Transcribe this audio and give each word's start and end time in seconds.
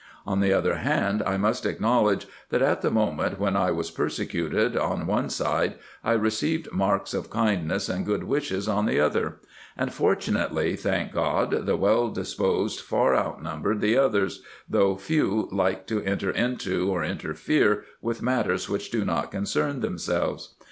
On 0.25 0.39
the 0.39 0.51
other 0.51 0.77
hand, 0.77 1.21
I 1.27 1.37
must 1.37 1.63
acknowledge, 1.63 2.25
that 2.49 2.63
at 2.63 2.81
the 2.81 2.89
moment 2.89 3.39
when 3.39 3.55
I 3.55 3.69
was 3.69 3.91
persecuted 3.91 4.75
on 4.75 5.05
one 5.05 5.29
side, 5.29 5.75
I 6.03 6.13
received 6.13 6.71
marks 6.71 7.13
of 7.13 7.29
kindness 7.29 7.87
and 7.87 8.03
good 8.03 8.23
wishes 8.23 8.67
on 8.67 8.87
the 8.87 8.99
other; 8.99 9.35
and 9.77 9.93
fortunately, 9.93 10.75
thank 10.75 11.11
God, 11.13 11.67
the 11.67 11.77
well 11.77 12.09
disposed 12.09 12.79
far 12.79 13.15
outnumbered 13.15 13.79
the 13.79 13.95
others, 13.95 14.41
though 14.67 14.97
few 14.97 15.47
like 15.51 15.85
to 15.85 16.01
enter 16.01 16.31
into, 16.31 16.89
or 16.89 17.03
interfere 17.03 17.83
with 18.01 18.23
matters 18.23 18.67
which 18.67 18.89
do 18.89 19.05
not 19.05 19.29
concern 19.29 19.81
themselves. 19.81 20.55